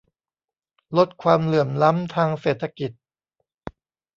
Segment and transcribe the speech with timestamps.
[0.97, 2.91] ลดความเหลื่อมล้ำทางเศรษฐกิจ